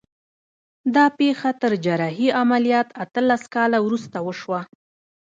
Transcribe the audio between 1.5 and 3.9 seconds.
تر جراحي عملیات اتلس کاله